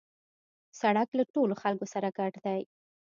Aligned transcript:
سړک 0.81 1.07
له 1.19 1.23
ټولو 1.33 1.53
خلکو 1.61 1.85
سره 1.93 2.07
ګډ 2.17 2.33
دی. 2.45 2.61